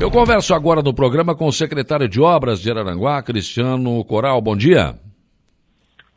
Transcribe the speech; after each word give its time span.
Eu 0.00 0.10
converso 0.10 0.52
agora 0.52 0.82
no 0.82 0.92
programa 0.92 1.36
com 1.36 1.46
o 1.46 1.52
secretário 1.52 2.08
de 2.08 2.20
Obras 2.20 2.60
de 2.60 2.70
Araranguá, 2.70 3.22
Cristiano 3.22 4.04
Coral. 4.04 4.40
Bom 4.40 4.56
dia. 4.56 4.96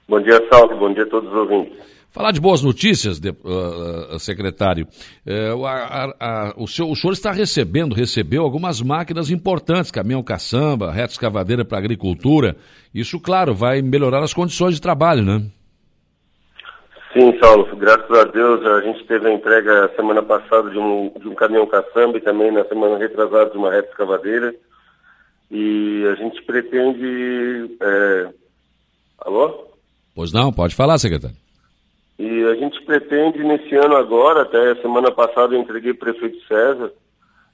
Bom 0.10 0.20
dia, 0.20 0.42
Salve. 0.52 0.76
Bom 0.76 0.92
dia 0.94 1.04
a 1.04 1.10
todos 1.10 1.30
os 1.30 1.36
ouvintes. 1.36 1.78
Falar 2.10 2.32
de 2.32 2.42
boas 2.42 2.64
notícias, 2.64 3.20
de, 3.20 3.30
uh, 3.30 4.18
secretário. 4.18 4.88
Uh, 5.26 5.64
a, 5.66 6.14
a, 6.20 6.54
o, 6.58 6.68
seu, 6.68 6.90
o 6.90 6.96
senhor 6.96 7.14
está 7.14 7.32
recebendo, 7.32 7.94
recebeu 7.94 8.42
algumas 8.42 8.82
máquinas 8.82 9.30
importantes, 9.30 9.92
caminhão 9.92 10.24
caçamba, 10.24 10.92
reta 10.92 11.14
escavadeira 11.14 11.64
para 11.64 11.78
agricultura. 11.78 12.58
Isso, 12.94 13.20
claro, 13.20 13.54
vai 13.54 13.84
melhorar 13.84 14.24
as 14.24 14.34
condições 14.34 14.74
de 14.74 14.82
trabalho, 14.82 15.24
né? 15.24 15.44
Sim, 17.18 17.36
Saulo, 17.40 17.66
graças 17.78 18.12
a 18.12 18.26
Deus 18.26 18.64
a 18.64 18.82
gente 18.82 19.04
teve 19.06 19.28
a 19.28 19.34
entrega 19.34 19.92
semana 19.96 20.22
passada 20.22 20.70
de 20.70 20.78
um, 20.78 21.12
de 21.20 21.28
um 21.28 21.34
caminhão 21.34 21.66
caçamba 21.66 22.20
e 22.20 22.22
também 22.22 22.52
na 22.52 22.64
semana 22.66 22.96
retrasada 22.96 23.50
de 23.50 23.58
uma 23.58 23.72
reta 23.72 23.90
escavadeira. 23.90 24.54
E 25.50 26.06
a 26.12 26.14
gente 26.14 26.40
pretende. 26.44 27.76
É... 27.82 28.30
Alô? 29.18 29.66
Pois 30.14 30.32
não, 30.32 30.54
pode 30.54 30.76
falar, 30.76 31.00
secretário. 31.00 31.36
E 32.20 32.44
a 32.44 32.54
gente 32.54 32.80
pretende 32.86 33.44
nesse 33.44 33.76
ano 33.76 33.96
agora, 33.96 34.44
até 34.44 34.76
semana 34.76 35.10
passada 35.12 35.56
eu 35.56 35.60
entreguei 35.60 35.96
para 35.96 36.12
o 36.12 36.14
prefeito 36.14 36.46
César, 36.48 36.92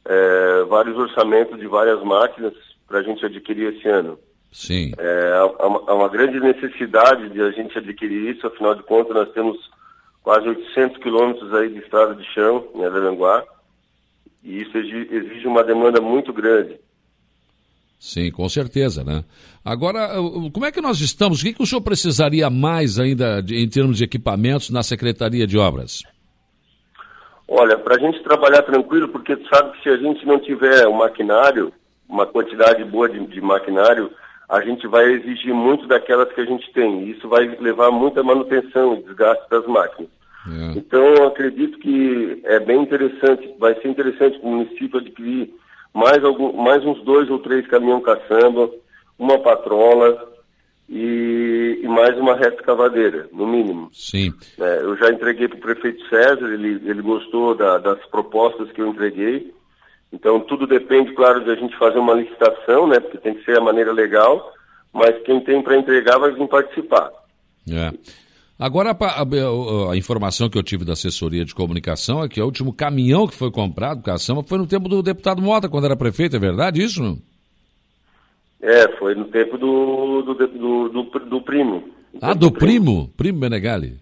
é, 0.03 0.63
vários 0.67 0.97
orçamentos 0.97 1.57
de 1.57 1.67
várias 1.67 2.03
máquinas 2.03 2.53
para 2.85 2.99
a 2.99 3.01
gente 3.01 3.25
adquirir 3.25 3.73
esse 3.73 3.87
ano. 3.87 4.19
Sim. 4.53 4.91
É, 4.99 5.33
há, 5.33 5.67
uma, 5.67 5.83
há 5.87 5.95
uma 5.95 6.07
grande 6.07 6.39
necessidade 6.39 7.27
de 7.29 7.41
a 7.41 7.49
gente 7.49 7.75
adquirir 7.75 8.35
isso, 8.35 8.45
afinal 8.45 8.75
de 8.75 8.83
contas 8.83 9.15
nós 9.15 9.31
temos 9.31 9.57
quase 10.21 10.47
800 10.47 10.97
quilômetros 10.99 11.51
aí 11.53 11.69
de 11.69 11.79
estrada 11.79 12.13
de 12.13 12.23
chão 12.33 12.67
em 12.75 12.85
Araranguá, 12.85 13.43
e 14.43 14.61
isso 14.61 14.77
exige 14.77 15.47
uma 15.47 15.63
demanda 15.63 15.99
muito 15.99 16.31
grande. 16.31 16.79
Sim, 17.99 18.29
com 18.31 18.47
certeza, 18.47 19.03
né? 19.03 19.23
Agora, 19.65 20.09
como 20.51 20.65
é 20.65 20.71
que 20.71 20.81
nós 20.81 20.99
estamos? 20.99 21.39
O 21.41 21.45
que, 21.45 21.53
que 21.53 21.63
o 21.63 21.65
senhor 21.65 21.81
precisaria 21.81 22.49
mais 22.49 22.99
ainda 22.99 23.41
de, 23.41 23.57
em 23.57 23.67
termos 23.67 23.97
de 23.97 24.03
equipamentos 24.03 24.69
na 24.69 24.83
Secretaria 24.83 25.47
de 25.47 25.57
Obras? 25.57 26.03
Olha, 27.47 27.77
para 27.77 27.95
a 27.95 27.99
gente 27.99 28.21
trabalhar 28.21 28.61
tranquilo, 28.63 29.07
porque 29.07 29.35
tu 29.35 29.47
sabe 29.47 29.71
que 29.71 29.83
se 29.83 29.89
a 29.89 29.97
gente 29.97 30.25
não 30.25 30.37
tiver 30.39 30.85
um 30.87 30.97
maquinário, 30.97 31.71
uma 32.07 32.25
quantidade 32.25 32.83
boa 32.83 33.09
de, 33.09 33.25
de 33.25 33.41
maquinário, 33.41 34.11
a 34.49 34.61
gente 34.61 34.87
vai 34.87 35.05
exigir 35.13 35.53
muito 35.53 35.87
daquelas 35.87 36.31
que 36.33 36.41
a 36.41 36.45
gente 36.45 36.71
tem. 36.73 37.09
Isso 37.09 37.27
vai 37.27 37.47
levar 37.59 37.91
muita 37.91 38.23
manutenção 38.23 38.95
e 38.95 39.03
desgaste 39.03 39.49
das 39.49 39.65
máquinas. 39.65 40.09
É. 40.47 40.77
Então, 40.77 41.25
acredito 41.25 41.79
que 41.79 42.41
é 42.43 42.59
bem 42.59 42.81
interessante, 42.81 43.53
vai 43.57 43.73
ser 43.75 43.87
interessante 43.87 44.37
para 44.39 44.47
o 44.47 44.51
município 44.51 44.99
adquirir 44.99 45.53
mais, 45.93 46.23
algum, 46.23 46.51
mais 46.53 46.83
uns 46.85 47.01
dois 47.03 47.29
ou 47.29 47.39
três 47.39 47.65
caminhão 47.67 48.01
caçamba, 48.01 48.69
uma 49.17 49.39
patrola 49.39 50.33
e, 50.89 51.79
e 51.81 51.87
mais 51.87 52.17
uma 52.17 52.35
reta 52.35 52.57
escavadeira, 52.57 53.29
no 53.31 53.47
mínimo. 53.47 53.89
Sim. 53.93 54.33
É, 54.59 54.79
eu 54.81 54.97
já 54.97 55.09
entreguei 55.09 55.47
para 55.47 55.57
o 55.57 55.61
prefeito 55.61 56.03
César, 56.09 56.51
ele, 56.51 56.81
ele 56.89 57.01
gostou 57.01 57.55
da, 57.55 57.77
das 57.77 58.03
propostas 58.07 58.71
que 58.71 58.81
eu 58.81 58.87
entreguei. 58.87 59.53
Então, 60.13 60.39
tudo 60.41 60.67
depende, 60.67 61.11
claro, 61.13 61.43
de 61.43 61.49
a 61.49 61.55
gente 61.55 61.75
fazer 61.75 61.97
uma 61.97 62.13
licitação, 62.13 62.85
né? 62.85 62.99
Porque 62.99 63.17
tem 63.17 63.33
que 63.33 63.43
ser 63.43 63.57
a 63.57 63.61
maneira 63.61 63.91
legal, 63.91 64.53
mas 64.93 65.19
quem 65.23 65.41
tem 65.41 65.59
para 65.61 65.75
entregar 65.75 66.19
vai 66.19 66.31
vir 66.31 66.47
participar. 66.47 67.11
É. 67.67 67.91
Agora, 68.59 68.91
a, 68.91 69.21
a, 69.21 69.91
a, 69.91 69.97
informação 69.97 70.47
que 70.47 70.57
eu 70.57 70.61
tive 70.61 70.85
da 70.85 70.93
assessoria 70.93 71.43
de 71.43 71.55
comunicação 71.55 72.23
é 72.23 72.29
que 72.29 72.39
o 72.39 72.45
último 72.45 72.71
caminhão 72.71 73.27
que 73.27 73.35
foi 73.35 73.49
comprado, 73.49 74.03
caçamba, 74.03 74.43
foi 74.43 74.59
no 74.59 74.67
tempo 74.67 74.87
do 74.87 75.01
deputado 75.01 75.41
Mota, 75.41 75.67
quando 75.67 75.85
era 75.85 75.97
prefeito, 75.97 76.35
é 76.35 76.39
verdade 76.39 76.83
isso? 76.83 77.17
É, 78.61 78.87
foi 78.99 79.15
no 79.15 79.25
tempo 79.25 79.57
do, 79.57 80.21
do, 80.21 80.33
do, 80.35 80.89
do, 80.89 81.19
do 81.25 81.41
primo. 81.41 81.89
Ah, 82.21 82.35
do, 82.35 82.51
primo? 82.51 83.07
primo? 83.07 83.13
Primo 83.17 83.39
Menegali. 83.39 83.97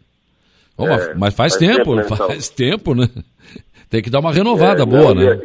Oh, 0.77 0.85
é, 0.85 1.15
mas 1.15 1.33
faz, 1.33 1.53
faz 1.53 1.55
tempo, 1.55 1.77
tempo 1.77 1.95
né, 1.95 2.03
faz 2.03 2.49
tempo, 2.49 2.93
né? 2.93 3.07
Tem 3.89 4.01
que 4.01 4.09
dar 4.09 4.19
uma 4.19 4.33
renovada 4.33 4.83
é, 4.83 4.85
boa, 4.85 5.13
não, 5.13 5.23
né? 5.23 5.39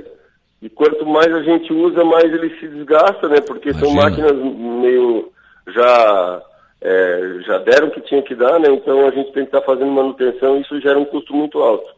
E 0.63 0.69
quanto 0.71 1.05
mais 1.07 1.33
a 1.33 1.43
gente 1.43 1.73
usa, 1.73 2.05
mais 2.05 2.25
ele 2.25 2.49
se 2.59 2.67
desgasta, 2.69 3.29
né? 3.29 3.41
Porque 3.41 3.71
Imagina. 3.71 3.87
são 3.87 3.95
máquinas 3.95 4.33
meio 4.33 5.31
já 5.69 6.43
é, 6.81 7.39
já 7.47 7.59
deram 7.59 7.89
o 7.89 7.91
que 7.91 8.01
tinha 8.01 8.23
que 8.23 8.35
dar, 8.35 8.59
né? 8.59 8.69
Então 8.71 9.07
a 9.07 9.11
gente 9.11 9.33
tem 9.33 9.43
que 9.45 9.49
estar 9.49 9.61
tá 9.61 9.67
fazendo 9.67 9.91
manutenção 9.91 10.57
e 10.57 10.63
isso 10.63 10.81
gera 10.81 10.99
um 10.99 11.05
custo 11.05 11.35
muito 11.35 11.59
alto. 11.59 11.95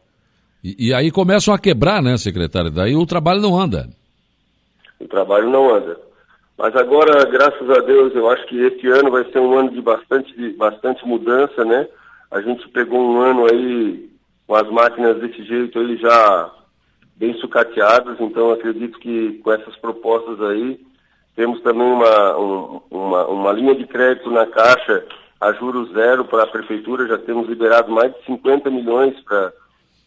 E, 0.62 0.88
e, 0.88 0.94
aí 0.94 1.10
começam 1.10 1.54
a 1.54 1.58
quebrar, 1.58 2.02
né, 2.02 2.16
secretário? 2.16 2.70
Daí 2.70 2.96
o 2.96 3.06
trabalho 3.06 3.40
não 3.40 3.58
anda. 3.58 3.88
O 4.98 5.06
trabalho 5.06 5.48
não 5.48 5.72
anda. 5.72 6.00
Mas 6.56 6.74
agora, 6.74 7.24
graças 7.26 7.70
a 7.70 7.80
Deus, 7.80 8.12
eu 8.14 8.28
acho 8.28 8.44
que 8.46 8.60
este 8.60 8.88
ano 8.88 9.12
vai 9.12 9.24
ser 9.30 9.38
um 9.38 9.56
ano 9.56 9.70
de 9.70 9.80
bastante, 9.80 10.34
de 10.36 10.50
bastante 10.54 11.06
mudança, 11.06 11.64
né? 11.64 11.86
A 12.30 12.40
gente 12.40 12.68
pegou 12.70 13.00
um 13.00 13.20
ano 13.20 13.46
aí 13.46 14.10
com 14.46 14.54
as 14.56 14.68
máquinas 14.68 15.20
desse 15.20 15.44
jeito 15.44 15.78
aí 15.78 15.96
já 15.98 16.50
bem 17.18 17.34
sucateadas, 17.40 18.16
então 18.20 18.52
acredito 18.52 18.98
que 18.98 19.40
com 19.42 19.52
essas 19.52 19.76
propostas 19.76 20.40
aí, 20.40 20.80
temos 21.34 21.60
também 21.62 21.86
uma, 21.86 22.38
um, 22.38 22.80
uma, 22.90 23.26
uma 23.26 23.52
linha 23.52 23.74
de 23.74 23.86
crédito 23.86 24.30
na 24.30 24.46
Caixa 24.46 25.04
a 25.40 25.52
juros 25.52 25.92
zero 25.92 26.24
para 26.24 26.44
a 26.44 26.46
Prefeitura, 26.48 27.06
já 27.06 27.18
temos 27.18 27.48
liberado 27.48 27.92
mais 27.92 28.12
de 28.12 28.24
50 28.24 28.70
milhões 28.70 29.18
para 29.20 29.52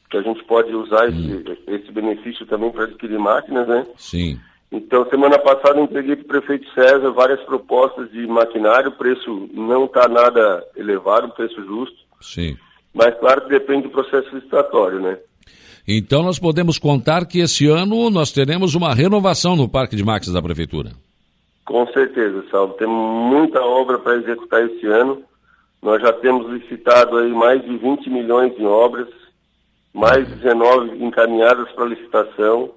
que 0.09 0.17
a 0.17 0.21
gente 0.21 0.43
pode 0.43 0.73
usar 0.75 1.07
esse, 1.07 1.59
esse 1.67 1.91
benefício 1.91 2.45
também 2.45 2.69
para 2.69 2.83
adquirir 2.83 3.17
máquinas, 3.17 3.65
né? 3.67 3.87
Sim. 3.97 4.39
Então, 4.69 5.09
semana 5.09 5.37
passada 5.39 5.79
entreguei 5.79 6.17
para 6.17 6.25
o 6.25 6.41
prefeito 6.41 6.69
César 6.73 7.11
várias 7.11 7.41
propostas 7.41 8.11
de 8.11 8.25
maquinário, 8.27 8.89
o 8.89 8.97
preço 8.97 9.49
não 9.53 9.85
está 9.85 10.07
nada 10.07 10.65
elevado, 10.75 11.33
preço 11.33 11.63
justo. 11.65 11.97
Sim. 12.21 12.57
Mas 12.93 13.17
claro 13.19 13.41
que 13.41 13.49
depende 13.49 13.83
do 13.83 13.89
processo 13.89 14.33
licitatório, 14.35 14.99
né? 14.99 15.17
Então 15.87 16.23
nós 16.23 16.39
podemos 16.39 16.77
contar 16.77 17.25
que 17.25 17.39
esse 17.39 17.67
ano 17.67 18.09
nós 18.09 18.31
teremos 18.31 18.75
uma 18.75 18.93
renovação 18.93 19.55
no 19.55 19.67
Parque 19.67 19.95
de 19.95 20.03
Máquinas 20.03 20.33
da 20.33 20.41
Prefeitura. 20.41 20.91
Com 21.65 21.87
certeza, 21.87 22.43
Salvo. 22.51 22.73
Temos 22.73 23.31
muita 23.31 23.61
obra 23.61 23.97
para 23.97 24.15
executar 24.15 24.63
esse 24.65 24.85
ano. 24.85 25.23
Nós 25.81 26.01
já 26.01 26.13
temos 26.13 26.49
licitado 26.51 27.17
aí 27.17 27.31
mais 27.31 27.63
de 27.63 27.77
20 27.77 28.09
milhões 28.09 28.53
em 28.59 28.65
obras, 28.65 29.07
mais 29.93 30.27
19 30.27 31.03
encaminhadas 31.03 31.71
para 31.71 31.85
licitação. 31.85 32.71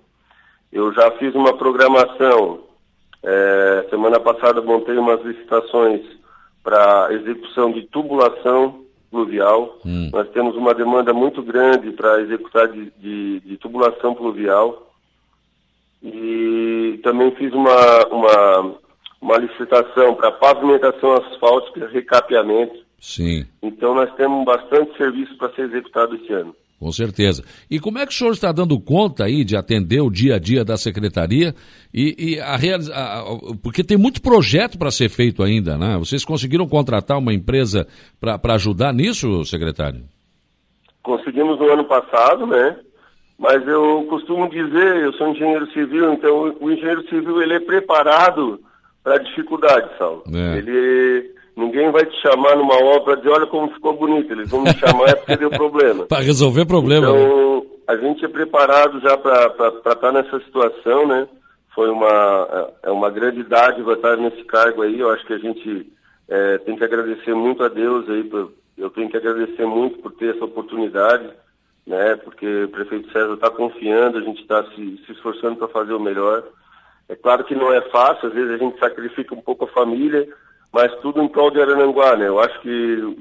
Eu 0.73 0.93
já 0.93 1.11
fiz 1.13 1.35
uma 1.35 1.57
programação. 1.57 2.61
É, 3.23 3.87
semana 3.91 4.19
passada 4.21 4.63
montei 4.63 4.97
umas 4.97 5.23
licitações 5.23 6.03
para 6.63 7.09
execução 7.13 7.73
de 7.73 7.83
tubulação 7.83 8.84
pluvial. 9.15 9.79
Hum. 9.87 10.11
Nós 10.13 10.29
temos 10.31 10.57
uma 10.57 10.75
demanda 10.75 11.13
muito 11.15 11.41
grande 11.41 11.93
para 11.93 12.21
executar 12.21 12.67
de, 12.67 12.91
de, 12.99 13.41
de, 13.41 13.57
tubulação 13.59 14.13
pluvial. 14.13 14.91
E 16.03 16.99
também 17.05 17.31
fiz 17.37 17.53
uma, 17.53 18.07
uma, 18.09 18.75
uma 19.21 19.39
licitação 19.39 20.17
para 20.17 20.33
pavimentação 20.33 21.15
asfáltica, 21.15 21.87
recapeamento. 21.87 22.85
Sim. 23.01 23.47
Então 23.63 23.95
nós 23.95 24.13
temos 24.17 24.45
bastante 24.45 24.97
serviço 24.97 25.37
para 25.39 25.53
ser 25.55 25.63
executado 25.63 26.17
esse 26.17 26.33
ano. 26.33 26.55
Com 26.85 26.93
certeza. 26.93 27.43
E 27.71 27.81
como 27.81 27.99
é 27.99 28.05
que 28.05 28.13
o 28.13 28.15
senhor 28.15 28.33
está 28.33 28.53
dando 28.53 28.79
conta 28.79 29.25
aí 29.25 29.43
de 29.43 29.57
atender 29.57 30.03
o 30.03 30.11
dia 30.11 30.35
a 30.35 30.39
dia 30.39 30.63
da 30.63 30.77
secretaria 30.77 31.55
e, 31.95 32.35
e 32.35 32.39
a, 32.39 32.59
porque 33.63 33.83
tem 33.83 33.97
muito 33.97 34.21
projeto 34.21 34.77
para 34.77 34.91
ser 34.91 35.09
feito 35.09 35.43
ainda, 35.43 35.79
né? 35.79 35.97
Vocês 35.97 36.27
conseguiram 36.27 36.69
contratar 36.69 37.17
uma 37.17 37.33
empresa 37.33 37.87
para 38.21 38.55
ajudar 38.57 38.93
nisso, 38.93 39.47
secretário? 39.47 40.03
Conseguimos 41.03 41.59
no 41.59 41.73
ano 41.73 41.87
passado, 41.87 42.47
né? 42.47 42.77
Mas 43.39 43.67
eu 43.67 44.05
costumo 44.11 44.47
dizer, 44.51 45.05
eu 45.05 45.15
sou 45.15 45.29
engenheiro 45.29 45.67
civil, 45.73 46.13
então 46.13 46.55
o 46.61 46.71
engenheiro 46.71 47.03
civil 47.09 47.41
ele 47.41 47.55
é 47.55 47.61
preparado 47.61 48.61
para 49.03 49.17
dificuldade, 49.17 49.89
Saulo. 49.97 50.23
É. 50.35 50.59
Ele 50.59 51.34
Ninguém 51.57 51.91
vai 51.93 52.05
te 52.05 52.21
chamar 52.21 52.57
numa 52.57 52.77
obra 52.83 53.17
de 53.17 53.29
olha 53.29 53.47
como 53.47 53.73
ficou 53.73 53.97
bonito. 53.97 54.33
Eles 54.33 54.51
vão 54.51 54.63
me 54.63 54.75
chamar 54.75 55.09
é 55.11 55.15
porque 55.15 55.37
deu 55.37 55.51
problema. 55.51 56.07
para 56.09 56.23
resolver 56.23 56.67
problema. 56.67 57.09
Então, 57.09 57.61
né? 57.61 57.67
a 57.87 57.97
gente 57.97 58.25
é 58.25 58.29
preparado 58.29 59.01
já 59.01 59.17
para 59.17 59.47
estar 59.47 59.95
tá 59.95 60.13
nessa 60.13 60.41
situação, 60.41 61.07
né? 61.07 61.29
Foi 61.75 61.91
uma, 61.91 62.71
é 62.83 62.91
uma 62.91 63.11
grande 63.11 63.43
dádiva 63.45 63.95
estar 63.95 64.17
nesse 64.17 64.43
cargo 64.45 64.83
aí. 64.83 64.99
Eu 64.99 65.11
acho 65.11 65.25
que 65.27 65.33
a 65.33 65.39
gente 65.39 65.93
é, 66.29 66.59
tem 66.59 66.77
que 66.77 66.85
agradecer 66.85 67.35
muito 67.35 67.63
a 67.63 67.69
Deus 67.69 68.09
aí. 68.09 68.25
Por, 68.25 68.53
eu 68.77 68.91
tenho 68.91 69.09
que 69.09 69.17
agradecer 69.17 69.67
muito 69.67 69.99
por 69.99 70.13
ter 70.13 70.35
essa 70.35 70.45
oportunidade, 70.45 71.29
né? 71.87 72.17
Porque 72.17 72.65
o 72.65 72.69
prefeito 72.69 73.13
César 73.13 73.35
está 73.35 73.51
confiando, 73.51 74.19
a 74.19 74.23
gente 74.23 74.41
está 74.43 74.65
se, 74.71 75.01
se 75.07 75.13
esforçando 75.13 75.57
para 75.57 75.69
fazer 75.69 75.93
o 75.93 76.01
melhor. 76.01 76.43
É 77.09 77.15
claro 77.15 77.45
que 77.45 77.55
não 77.55 77.73
é 77.73 77.81
fácil, 77.91 78.29
às 78.29 78.35
vezes 78.35 78.51
a 78.51 78.57
gente 78.57 78.79
sacrifica 78.79 79.35
um 79.35 79.41
pouco 79.41 79.65
a 79.65 79.69
família, 79.69 80.27
mas 80.75 80.93
tudo 80.97 81.23
em 81.23 81.29
prol 81.29 81.53
de 81.53 81.61
Arananguá, 81.61 82.17
né? 82.17 82.27
Eu 82.27 82.41
acho 82.41 82.61
que 82.61 83.17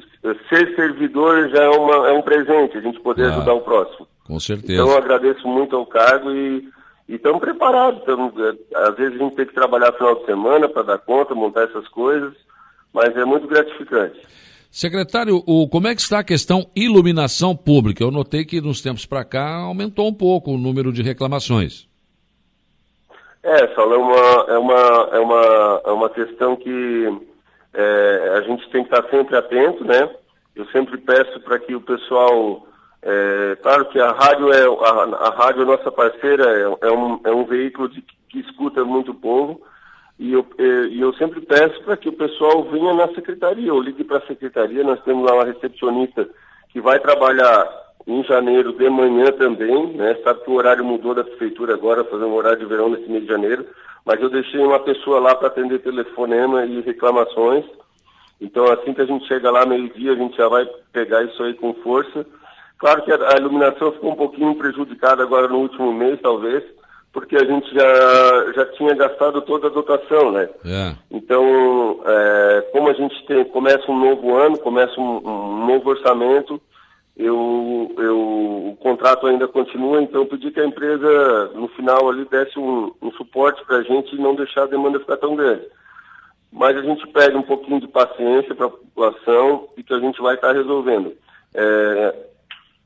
ser 0.49 0.75
servidor 0.75 1.49
já 1.49 1.65
é, 1.65 1.69
uma, 1.69 2.09
é 2.09 2.11
um 2.11 2.23
presente, 2.23 2.75
a 2.75 2.81
gente 2.81 2.99
poder 2.99 3.25
ah, 3.25 3.35
ajudar 3.35 3.53
o 3.53 3.61
próximo. 3.61 4.07
Com 4.25 4.39
certeza. 4.39 4.73
Então 4.73 4.87
eu 4.87 4.97
agradeço 4.97 5.47
muito 5.47 5.75
ao 5.75 5.85
cargo 5.85 6.31
e, 6.31 6.67
estamos 7.07 7.39
preparados. 7.39 8.03
Tamo, 8.05 8.33
é, 8.39 8.87
às 8.87 8.95
vezes 8.95 9.21
a 9.21 9.23
gente 9.23 9.35
tem 9.35 9.45
que 9.45 9.53
trabalhar 9.53 9.93
final 9.93 10.15
de 10.15 10.25
semana 10.25 10.67
para 10.67 10.81
dar 10.81 10.97
conta, 10.97 11.35
montar 11.35 11.65
essas 11.65 11.87
coisas, 11.89 12.33
mas 12.91 13.15
é 13.15 13.23
muito 13.23 13.45
gratificante. 13.45 14.19
Secretário, 14.71 15.43
o, 15.45 15.69
como 15.69 15.87
é 15.87 15.93
que 15.93 16.01
está 16.01 16.19
a 16.19 16.23
questão 16.23 16.65
iluminação 16.75 17.55
pública? 17.55 18.03
Eu 18.03 18.09
notei 18.09 18.45
que 18.45 18.61
nos 18.61 18.81
tempos 18.81 19.05
para 19.05 19.23
cá 19.23 19.57
aumentou 19.57 20.07
um 20.07 20.13
pouco 20.13 20.49
o 20.49 20.57
número 20.57 20.91
de 20.91 21.03
reclamações. 21.03 21.87
É, 23.43 23.67
Saulo, 23.75 23.93
é 23.93 23.97
uma, 23.97 24.45
é 24.47 24.57
uma, 24.57 25.09
é 25.11 25.19
uma, 25.19 25.81
é 25.85 25.91
uma 25.91 26.09
questão 26.09 26.55
que 26.55 27.32
é, 27.73 28.33
a 28.37 28.41
gente 28.41 28.69
tem 28.69 28.83
que 28.83 28.93
estar 28.93 29.09
sempre 29.09 29.35
atento, 29.35 29.83
né? 29.83 30.09
Eu 30.55 30.65
sempre 30.67 30.97
peço 30.97 31.39
para 31.41 31.59
que 31.59 31.73
o 31.75 31.81
pessoal. 31.81 32.67
É, 33.01 33.57
claro 33.61 33.85
que 33.85 33.99
a 33.99 34.11
rádio 34.11 34.53
é 34.53 34.63
a, 34.63 35.27
a 35.27 35.29
rádio 35.31 35.63
é 35.63 35.65
nossa 35.65 35.91
parceira, 35.91 36.45
é, 36.45 36.87
é, 36.87 36.91
um, 36.91 37.19
é 37.23 37.31
um 37.31 37.43
veículo 37.43 37.89
de, 37.89 38.01
que 38.29 38.39
escuta 38.39 38.83
muito 38.83 39.13
povo. 39.13 39.61
E 40.19 40.31
eu, 40.31 40.45
e 40.59 41.01
eu 41.01 41.11
sempre 41.15 41.41
peço 41.41 41.83
para 41.83 41.97
que 41.97 42.07
o 42.07 42.13
pessoal 42.13 42.63
venha 42.65 42.93
na 42.93 43.07
secretaria, 43.09 43.73
ou 43.73 43.81
ligue 43.81 44.03
para 44.03 44.19
a 44.19 44.27
secretaria, 44.27 44.83
nós 44.83 45.01
temos 45.03 45.25
lá 45.25 45.35
uma 45.35 45.45
recepcionista 45.45 46.29
que 46.69 46.79
vai 46.79 46.99
trabalhar 46.99 47.67
em 48.05 48.23
janeiro 48.23 48.73
de 48.73 48.89
manhã 48.89 49.31
também, 49.31 49.87
né? 49.93 50.17
Sabe 50.23 50.41
que 50.43 50.49
o 50.49 50.55
horário 50.55 50.83
mudou 50.83 51.15
da 51.15 51.23
prefeitura 51.23 51.73
agora, 51.73 52.03
fazer 52.03 52.25
um 52.25 52.33
horário 52.33 52.59
de 52.59 52.65
verão 52.65 52.89
nesse 52.89 53.09
mês 53.09 53.23
de 53.23 53.29
janeiro, 53.29 53.65
mas 54.05 54.21
eu 54.21 54.29
deixei 54.29 54.59
uma 54.59 54.79
pessoa 54.79 55.19
lá 55.19 55.35
para 55.35 55.47
atender 55.47 55.79
telefonema 55.79 56.65
e 56.65 56.81
reclamações. 56.81 57.65
Então 58.41 58.65
assim 58.71 58.93
que 58.93 59.01
a 59.01 59.05
gente 59.05 59.25
chega 59.27 59.49
lá 59.49 59.65
meio-dia, 59.65 60.11
a 60.11 60.15
gente 60.15 60.35
já 60.35 60.47
vai 60.47 60.65
pegar 60.91 61.23
isso 61.23 61.41
aí 61.43 61.53
com 61.53 61.73
força. 61.75 62.25
Claro 62.77 63.01
que 63.03 63.13
a, 63.13 63.37
iluminação 63.37 63.93
ficou 63.93 64.11
um 64.11 64.15
pouquinho 64.15 64.55
prejudicada 64.55 65.23
agora 65.23 65.47
no 65.47 65.59
último 65.59 65.93
mês, 65.93 66.19
talvez, 66.21 66.61
porque 67.13 67.37
a 67.37 67.45
gente 67.45 67.73
já, 67.73 68.51
já 68.53 68.65
tinha 68.73 68.93
gastado 68.93 69.41
toda 69.43 69.67
a 69.67 69.69
dotação, 69.69 70.33
né? 70.33 70.49
É. 70.65 70.93
Então, 71.09 72.01
é, 72.05 72.69
como 72.73 72.89
a 72.89 72.93
gente 72.93 73.25
tem, 73.25 73.45
começa 73.45 73.89
um 73.89 73.97
novo 73.97 74.35
ano, 74.35 74.57
começa 74.57 74.99
um, 74.99 75.17
um 75.25 75.65
novo 75.65 75.91
orçamento, 75.91 76.59
eu, 77.15 77.93
eu, 77.97 78.19
o 78.71 78.77
contrato 78.79 79.27
ainda 79.27 79.47
continua, 79.47 80.01
então 80.01 80.21
eu 80.21 80.25
pedi 80.25 80.51
que 80.51 80.59
a 80.59 80.65
empresa, 80.65 81.51
no 81.53 81.67
final 81.69 82.09
ali, 82.09 82.25
desse 82.25 82.57
um, 82.57 82.93
um 83.01 83.11
suporte 83.11 83.63
para 83.65 83.77
a 83.77 83.83
gente 83.83 84.15
e 84.15 84.19
não 84.19 84.35
deixar 84.35 84.63
a 84.63 84.67
demanda 84.67 84.99
ficar 84.99 85.17
tão 85.17 85.35
grande. 85.35 85.65
Mas 86.51 86.77
a 86.77 86.81
gente 86.81 87.05
pede 87.07 87.35
um 87.35 87.41
pouquinho 87.41 87.79
de 87.79 87.87
paciência 87.87 88.53
para 88.53 88.67
a 88.67 88.69
população 88.69 89.69
e 89.77 89.83
que 89.83 89.93
a 89.93 89.99
gente 89.99 90.21
vai 90.21 90.35
estar 90.35 90.49
tá 90.49 90.53
resolvendo. 90.53 91.13
É, 91.53 92.15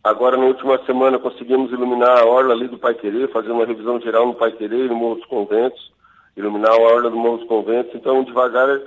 Agora, 0.08 0.38
na 0.38 0.46
última 0.46 0.82
semana, 0.86 1.20
conseguimos 1.20 1.70
iluminar 1.70 2.20
a 2.20 2.26
orla 2.26 2.54
ali 2.54 2.70
do 2.70 2.78
Pai 2.78 2.94
Querer, 2.94 3.30
fazer 3.30 3.52
uma 3.52 3.66
revisão 3.66 4.00
geral 4.00 4.26
no 4.26 4.36
Pai 4.36 4.54
Querer 4.54 4.86
e 4.86 4.88
no 4.88 4.96
Morro 4.96 5.16
dos 5.16 5.26
Conventos, 5.26 5.92
iluminar 6.38 6.72
a 6.72 6.80
orla 6.80 7.10
do 7.10 7.18
Morro 7.18 7.40
dos 7.40 7.48
Conventos. 7.48 7.94
Então, 7.94 8.24
devagar, 8.24 8.80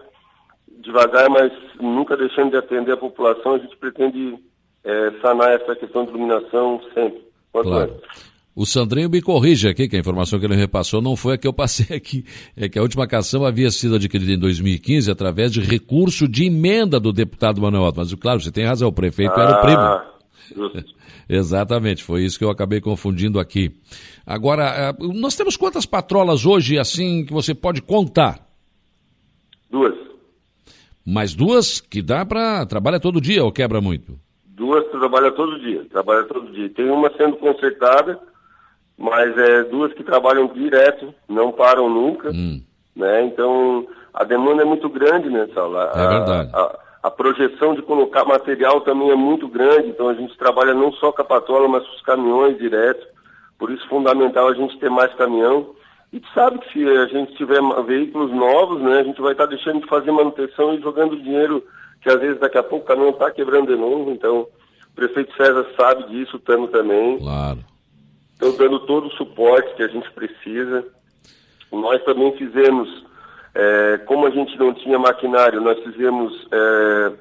devagar, 0.79 1.29
mas 1.29 1.53
nunca 1.79 2.17
deixando 2.17 2.53
de 2.53 2.57
atender 2.57 2.93
a 2.93 2.97
população, 2.97 3.53
a 3.53 3.59
gente 3.59 3.77
pretende 3.77 4.39
é, 4.85 5.11
sanar 5.21 5.51
essa 5.53 5.75
questão 5.77 6.05
de 6.05 6.11
iluminação 6.11 6.81
sempre. 6.95 7.23
Quanto 7.53 7.69
claro. 7.69 8.01
O 8.55 8.67
Sandrinho 8.67 9.09
me 9.09 9.23
corrige 9.23 9.69
aqui, 9.69 9.89
que 9.89 9.97
a 9.97 10.01
informação 10.01 10.39
que 10.39 10.45
ele 10.45 10.57
repassou 10.57 11.01
não 11.01 11.15
foi 11.17 11.35
a 11.35 11.39
que 11.39 11.47
eu 11.47 11.53
passei 11.53 11.95
aqui. 11.97 12.25
É 12.57 12.69
que 12.69 12.79
a 12.79 12.83
última 12.83 13.07
cação 13.07 13.45
havia 13.45 13.71
sido 13.71 13.95
adquirida 13.95 14.33
em 14.33 14.39
2015 14.39 15.11
através 15.11 15.53
de 15.53 15.61
recurso 15.61 16.29
de 16.29 16.47
emenda 16.47 16.99
do 16.99 17.13
deputado 17.13 17.61
Manuel 17.61 17.85
Otto. 17.85 18.01
Mas, 18.01 18.15
claro, 18.15 18.41
você 18.41 18.51
tem 18.51 18.65
razão, 18.65 18.89
o 18.89 18.93
prefeito 18.93 19.33
ah, 19.37 19.43
era 19.43 19.59
o 19.59 19.61
primo. 19.63 19.79
Ah, 19.79 20.15
justo. 20.55 20.85
Exatamente, 21.29 22.03
foi 22.03 22.25
isso 22.25 22.37
que 22.37 22.45
eu 22.45 22.51
acabei 22.51 22.81
confundindo 22.81 23.39
aqui. 23.39 23.71
Agora, 24.27 24.65
eh, 24.65 24.97
nós 25.15 25.37
temos 25.37 25.57
quantas 25.57 25.87
patrolas 25.87 26.45
hoje, 26.45 26.77
assim, 26.77 27.25
que 27.25 27.33
você 27.33 27.55
pode 27.55 27.81
contar? 27.81 28.51
Duas. 29.71 29.95
Mais 31.07 31.33
duas 31.33 31.81
que 31.81 32.03
dá 32.03 32.27
para. 32.27 32.67
trabalha 32.67 32.99
todo 32.99 33.21
dia 33.21 33.45
ou 33.45 33.53
quebra 33.53 33.81
muito? 33.81 34.19
Duas 34.61 34.87
trabalha 34.89 35.33
todo 35.33 35.59
dia, 35.59 35.87
trabalha 35.91 36.25
todo 36.25 36.53
dia. 36.53 36.69
Tem 36.69 36.91
uma 36.91 37.11
sendo 37.17 37.37
consertada, 37.37 38.21
mas 38.99 39.35
é 39.39 39.65
duas 39.65 39.91
que 39.95 40.05
trabalham 40.05 40.49
direto, 40.49 41.15
não 41.27 41.51
param 41.51 41.89
nunca. 41.89 42.29
Hum. 42.29 42.61
Né? 42.95 43.23
Então, 43.23 43.87
a 44.13 44.23
demanda 44.23 44.61
é 44.61 44.67
muito 44.67 44.87
grande 44.91 45.31
nessa 45.31 45.63
aula. 45.63 45.91
É 45.95 46.07
verdade. 46.07 46.51
A, 46.53 46.61
a, 46.61 46.79
a 47.05 47.11
projeção 47.11 47.75
de 47.75 47.81
colocar 47.81 48.27
material 48.27 48.83
também 48.83 49.11
é 49.11 49.15
muito 49.15 49.49
grande, 49.49 49.89
então 49.89 50.11
a 50.11 50.15
gente 50.15 50.37
trabalha 50.37 50.75
não 50.75 50.93
só 50.93 51.11
com 51.11 51.23
a 51.23 51.25
patola, 51.25 51.67
mas 51.67 51.83
com 51.87 51.95
os 51.95 52.03
caminhões 52.03 52.59
direto. 52.59 53.07
Por 53.59 53.71
isso 53.71 53.87
é 53.87 53.89
fundamental 53.89 54.47
a 54.47 54.55
gente 54.55 54.79
ter 54.79 54.91
mais 54.91 55.15
caminhão. 55.15 55.71
E 56.13 56.21
tu 56.21 56.29
sabe 56.35 56.59
que 56.59 56.71
se 56.75 56.87
a 56.87 57.07
gente 57.07 57.35
tiver 57.35 57.63
veículos 57.87 58.31
novos, 58.31 58.79
né, 58.83 58.99
a 58.99 59.05
gente 59.05 59.23
vai 59.23 59.33
estar 59.33 59.45
tá 59.45 59.55
deixando 59.55 59.81
de 59.81 59.89
fazer 59.89 60.11
manutenção 60.11 60.75
e 60.75 60.83
jogando 60.83 61.17
dinheiro, 61.17 61.65
que 62.01 62.09
às 62.09 62.21
vezes 62.21 62.41
daqui 62.41 62.59
a 62.59 62.63
pouco 62.63 62.85
o 62.85 62.89
caminhão 62.89 63.11
está 63.11 63.31
quebrando 63.31 63.75
de 63.75 63.81
novo. 63.81 64.11
Então, 64.11 64.41
o 64.41 64.95
prefeito 64.95 65.35
César 65.37 65.67
sabe 65.77 66.09
disso, 66.09 66.39
Tano 66.39 66.69
também. 66.69 67.19
Claro. 67.19 67.59
Estão 68.33 68.57
dando 68.57 68.81
todo 68.81 69.09
o 69.09 69.13
suporte 69.13 69.75
que 69.75 69.83
a 69.83 69.89
gente 69.89 70.11
precisa. 70.13 70.85
Nós 71.71 72.03
também 72.05 72.37
fizemos 72.37 73.05
é, 73.55 73.99
como 74.07 74.27
a 74.27 74.31
gente 74.31 74.59
não 74.59 74.73
tinha 74.73 74.99
maquinário, 74.99 75.61
nós 75.61 75.79
fizemos 75.83 76.47
é, 76.53 77.13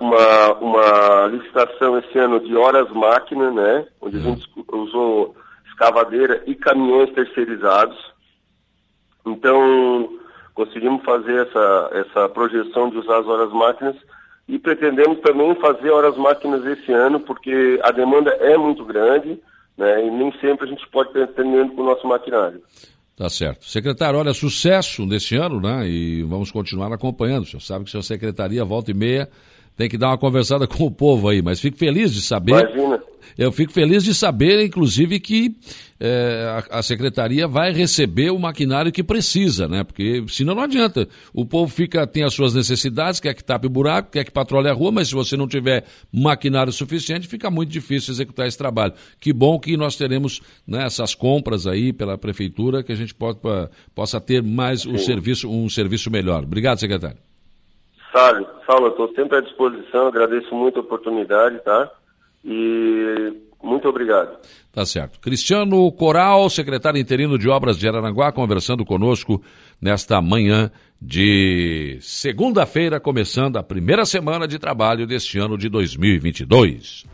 uma, 0.00 0.52
uma 0.54 1.26
licitação 1.26 1.98
esse 1.98 2.18
ano 2.18 2.40
de 2.40 2.56
horas 2.56 2.90
máquina, 2.90 3.50
né? 3.50 3.86
Onde 4.00 4.16
a 4.16 4.20
uhum. 4.20 4.34
gente 4.36 4.48
usou 4.72 5.36
escavadeira 5.66 6.42
e 6.46 6.54
caminhões 6.54 7.12
terceirizados. 7.12 7.98
Então, 9.26 10.13
conseguimos 10.54 11.04
fazer 11.04 11.46
essa, 11.46 11.90
essa 11.92 12.28
projeção 12.28 12.88
de 12.88 12.98
usar 12.98 13.18
as 13.18 13.26
horas 13.26 13.52
máquinas 13.52 13.96
e 14.48 14.58
pretendemos 14.58 15.20
também 15.20 15.54
fazer 15.56 15.90
horas 15.90 16.16
máquinas 16.16 16.64
esse 16.64 16.92
ano, 16.92 17.18
porque 17.20 17.80
a 17.82 17.90
demanda 17.90 18.30
é 18.40 18.56
muito 18.56 18.84
grande, 18.84 19.38
né? 19.76 20.06
E 20.06 20.10
nem 20.10 20.32
sempre 20.38 20.66
a 20.66 20.70
gente 20.70 20.86
pode 20.88 21.08
estar 21.10 21.24
atendendo 21.24 21.72
com 21.72 21.82
o 21.82 21.86
nosso 21.86 22.06
maquinário. 22.06 22.62
Tá 23.16 23.28
certo. 23.28 23.64
Secretário, 23.64 24.18
olha, 24.18 24.34
sucesso 24.34 25.06
nesse 25.06 25.36
ano, 25.36 25.60
né? 25.60 25.86
E 25.88 26.22
vamos 26.24 26.50
continuar 26.50 26.92
acompanhando. 26.92 27.44
O 27.44 27.46
senhor 27.46 27.60
sabe 27.60 27.84
que 27.84 27.90
sua 27.90 28.02
secretaria, 28.02 28.64
volta 28.64 28.90
e 28.90 28.94
meia, 28.94 29.28
tem 29.76 29.88
que 29.88 29.98
dar 29.98 30.08
uma 30.08 30.18
conversada 30.18 30.66
com 30.68 30.84
o 30.84 30.90
povo 30.90 31.28
aí, 31.28 31.42
mas 31.42 31.60
fico 31.60 31.76
feliz 31.76 32.12
de 32.12 32.22
saber. 32.22 32.52
Imagina. 32.52 33.00
Eu 33.36 33.50
fico 33.50 33.72
feliz 33.72 34.04
de 34.04 34.14
saber, 34.14 34.64
inclusive, 34.64 35.18
que 35.18 35.56
é, 35.98 36.64
a, 36.70 36.78
a, 36.78 36.82
secretaria 36.82 37.48
vai 37.48 37.72
receber 37.72 38.30
o 38.30 38.38
maquinário 38.38 38.92
que 38.92 39.02
precisa, 39.02 39.66
né? 39.66 39.82
Porque 39.82 40.24
senão 40.28 40.54
não 40.54 40.62
adianta. 40.62 41.08
O 41.32 41.44
povo 41.44 41.72
fica, 41.72 42.06
tem 42.06 42.22
as 42.22 42.34
suas 42.34 42.54
necessidades, 42.54 43.18
quer 43.18 43.34
que 43.34 43.42
tape 43.42 43.66
o 43.66 43.70
buraco, 43.70 44.12
quer 44.12 44.24
que 44.24 44.30
patrulhe 44.30 44.68
a 44.68 44.72
rua, 44.72 44.92
mas 44.92 45.08
se 45.08 45.14
você 45.14 45.36
não 45.36 45.48
tiver 45.48 45.84
maquinário 46.12 46.72
suficiente, 46.72 47.26
fica 47.26 47.50
muito 47.50 47.70
difícil 47.70 48.12
executar 48.12 48.46
esse 48.46 48.58
trabalho. 48.58 48.92
Que 49.18 49.32
bom 49.32 49.58
que 49.58 49.76
nós 49.76 49.96
teremos 49.96 50.40
né, 50.66 50.84
essas 50.84 51.14
compras 51.14 51.66
aí 51.66 51.92
pela 51.92 52.16
prefeitura, 52.16 52.84
que 52.84 52.92
a 52.92 52.96
gente 52.96 53.14
pode, 53.14 53.40
possa 53.94 54.20
ter 54.20 54.42
mais 54.42 54.86
um 54.86 54.96
serviço, 54.98 55.50
um 55.50 55.68
serviço 55.68 56.10
melhor. 56.10 56.44
Obrigado, 56.44 56.78
secretário. 56.78 57.18
Saulo, 58.14 58.46
Saulo, 58.64 58.88
estou 58.88 59.12
sempre 59.12 59.38
à 59.38 59.40
disposição, 59.40 60.06
agradeço 60.06 60.54
muito 60.54 60.78
a 60.78 60.82
oportunidade, 60.82 61.58
tá? 61.64 61.90
E 62.44 63.32
muito 63.60 63.88
obrigado. 63.88 64.38
Tá 64.72 64.84
certo. 64.84 65.18
Cristiano 65.18 65.90
Coral, 65.90 66.48
secretário 66.48 67.00
interino 67.00 67.36
de 67.36 67.48
Obras 67.48 67.76
de 67.76 67.88
Araranguá, 67.88 68.30
conversando 68.30 68.84
conosco 68.84 69.42
nesta 69.80 70.22
manhã 70.22 70.70
de 71.02 71.98
segunda-feira, 72.00 73.00
começando 73.00 73.56
a 73.56 73.64
primeira 73.64 74.04
semana 74.04 74.46
de 74.46 74.60
trabalho 74.60 75.08
deste 75.08 75.38
ano 75.38 75.58
de 75.58 75.68
2022. 75.68 77.06